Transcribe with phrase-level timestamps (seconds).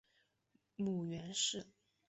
[0.77, 1.67] 母袁氏。